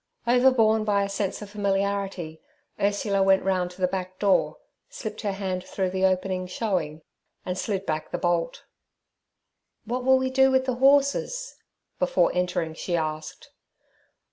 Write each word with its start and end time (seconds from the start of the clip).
Overborne 0.25 0.83
by 0.83 1.03
a 1.03 1.09
sense 1.09 1.43
of 1.43 1.51
familiarity, 1.51 2.41
Ursula 2.79 3.21
went 3.21 3.43
round 3.43 3.69
to 3.69 3.81
the 3.81 3.87
back 3.87 4.17
door, 4.17 4.57
slipped 4.89 5.21
her 5.21 5.31
hand 5.33 5.63
through 5.63 5.91
the 5.91 6.05
opening 6.07 6.47
showing, 6.47 7.03
and 7.45 7.55
slid 7.55 7.85
back 7.85 8.09
the 8.09 8.17
bolt. 8.17 8.63
'What 9.85 10.03
will 10.03 10.17
we 10.17 10.31
do 10.31 10.49
with 10.49 10.65
the 10.65 10.77
horses?' 10.77 11.55
before 11.99 12.31
entering 12.33 12.73
she 12.73 12.95
asked. 12.97 13.51